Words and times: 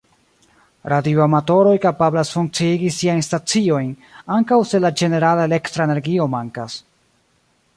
Radioamatoroj 0.91 1.73
kapablas 1.83 2.31
funkciigi 2.37 2.89
siajn 2.95 3.21
staciojn 3.27 3.93
ankaŭ 4.37 4.59
se 4.71 4.81
la 4.87 4.91
ĝenerala 5.03 5.45
elektra 5.51 5.87
energio 5.91 6.31
mankas. 6.37 6.81